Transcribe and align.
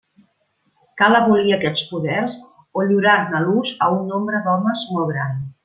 Cal 1.01 1.17
abolir 1.17 1.53
aquests 1.57 1.83
poders 1.91 2.33
o 2.81 2.87
lliurar-ne 2.89 3.43
l'ús 3.45 3.77
a 3.85 3.91
un 4.01 4.11
nombre 4.15 4.43
d'homes 4.49 4.87
molt 4.97 5.15
gran. 5.15 5.41